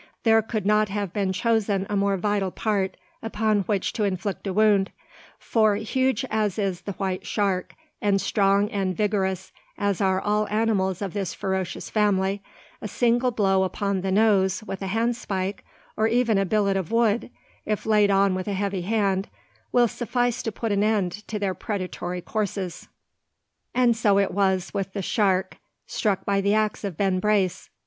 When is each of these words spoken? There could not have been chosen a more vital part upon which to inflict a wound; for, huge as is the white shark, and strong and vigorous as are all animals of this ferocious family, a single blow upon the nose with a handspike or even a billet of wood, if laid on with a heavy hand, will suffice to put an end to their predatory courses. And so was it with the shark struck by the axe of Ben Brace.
There 0.23 0.41
could 0.41 0.65
not 0.65 0.89
have 0.89 1.13
been 1.13 1.31
chosen 1.31 1.85
a 1.87 1.95
more 1.95 2.17
vital 2.17 2.49
part 2.49 2.97
upon 3.21 3.59
which 3.67 3.93
to 3.93 4.03
inflict 4.03 4.47
a 4.47 4.51
wound; 4.53 4.89
for, 5.37 5.75
huge 5.75 6.25
as 6.31 6.57
is 6.57 6.81
the 6.81 6.93
white 6.93 7.27
shark, 7.27 7.75
and 8.01 8.19
strong 8.19 8.71
and 8.71 8.97
vigorous 8.97 9.51
as 9.77 10.01
are 10.01 10.19
all 10.19 10.47
animals 10.47 11.03
of 11.03 11.13
this 11.13 11.35
ferocious 11.35 11.87
family, 11.91 12.41
a 12.81 12.87
single 12.87 13.29
blow 13.29 13.61
upon 13.61 14.01
the 14.01 14.11
nose 14.11 14.63
with 14.63 14.81
a 14.81 14.87
handspike 14.87 15.63
or 15.95 16.07
even 16.07 16.39
a 16.39 16.45
billet 16.47 16.75
of 16.77 16.91
wood, 16.91 17.29
if 17.67 17.85
laid 17.85 18.09
on 18.09 18.33
with 18.33 18.47
a 18.47 18.53
heavy 18.53 18.81
hand, 18.81 19.29
will 19.71 19.87
suffice 19.87 20.41
to 20.41 20.51
put 20.51 20.71
an 20.71 20.83
end 20.83 21.11
to 21.27 21.37
their 21.37 21.53
predatory 21.53 22.21
courses. 22.21 22.87
And 23.75 23.95
so 23.95 24.15
was 24.31 24.69
it 24.69 24.73
with 24.73 24.93
the 24.93 25.03
shark 25.03 25.57
struck 25.85 26.25
by 26.25 26.41
the 26.41 26.55
axe 26.55 26.83
of 26.83 26.97
Ben 26.97 27.19
Brace. 27.19 27.69